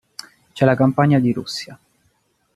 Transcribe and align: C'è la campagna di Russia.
C'è 0.53 0.65
la 0.65 0.73
campagna 0.75 1.19
di 1.19 1.31
Russia. 1.31 1.77